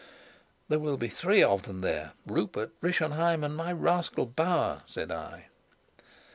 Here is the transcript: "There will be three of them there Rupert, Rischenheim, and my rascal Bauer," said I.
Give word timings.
"There 0.67 0.79
will 0.79 0.97
be 0.97 1.09
three 1.09 1.43
of 1.43 1.61
them 1.67 1.81
there 1.81 2.13
Rupert, 2.25 2.73
Rischenheim, 2.81 3.43
and 3.43 3.55
my 3.55 3.71
rascal 3.71 4.25
Bauer," 4.25 4.81
said 4.87 5.11
I. 5.11 5.49